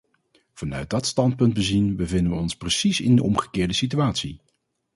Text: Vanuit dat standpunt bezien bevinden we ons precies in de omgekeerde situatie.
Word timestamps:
Vanuit 0.53 0.89
dat 0.89 1.05
standpunt 1.05 1.53
bezien 1.53 1.95
bevinden 1.95 2.31
we 2.33 2.37
ons 2.39 2.55
precies 2.55 2.99
in 3.01 3.15
de 3.15 3.23
omgekeerde 3.23 3.73
situatie. 3.73 4.41